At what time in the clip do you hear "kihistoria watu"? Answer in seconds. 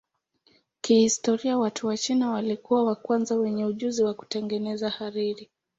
0.81-1.87